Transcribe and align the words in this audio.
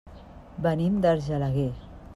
Venim 0.67 0.97
d'Argelaguer. 1.05 1.73